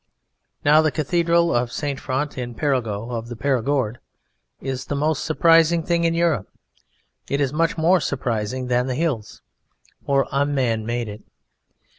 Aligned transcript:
Now 0.65 0.81
the 0.81 0.91
cathedral 0.91 1.53
of 1.55 1.71
St. 1.71 1.99
Front 1.99 2.35
in 2.35 2.55
Perigeux 2.55 3.11
of 3.11 3.27
the 3.27 3.35
Perigord 3.35 3.99
is 4.59 4.85
the 4.85 4.95
most 4.95 5.23
surprising 5.23 5.83
thing 5.83 6.05
in 6.05 6.15
Europe. 6.15 6.49
It 7.29 7.39
is 7.39 7.53
much 7.53 7.77
more 7.77 7.99
surprising 7.99 8.65
than 8.65 8.87
the 8.87 8.95
hills 8.95 9.43
for 10.03 10.27
a 10.31 10.43
man 10.43 10.87
made 10.87 11.07
it. 11.07 11.21